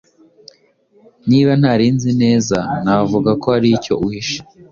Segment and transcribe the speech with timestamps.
[1.29, 4.39] Niba ntari nzi neza, navuga ko hari icyo uhishe.